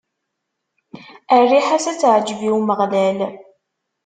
Rriḥa-s 1.41 1.85
ad 1.91 1.97
teɛǧeb 1.99 2.39
i 2.47 2.49
Umeɣlal. 2.57 3.17